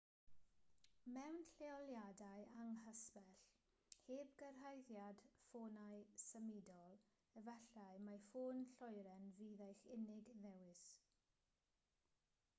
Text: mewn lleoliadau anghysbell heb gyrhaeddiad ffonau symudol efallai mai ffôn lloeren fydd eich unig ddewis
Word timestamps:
mewn 1.15 1.35
lleoliadau 1.57 2.45
anghysbell 2.61 3.35
heb 4.05 4.31
gyrhaeddiad 4.41 5.21
ffonau 5.35 6.01
symudol 6.23 6.97
efallai 7.43 7.91
mai 8.07 8.17
ffôn 8.29 8.63
lloeren 8.79 9.29
fydd 9.37 9.61
eich 9.67 9.85
unig 9.97 10.33
ddewis 10.41 10.89